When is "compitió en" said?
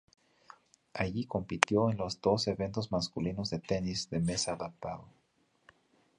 1.27-1.97